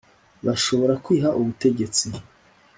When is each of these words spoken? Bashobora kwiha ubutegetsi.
Bashobora 0.45 0.93
kwiha 1.03 1.29
ubutegetsi. 1.39 2.07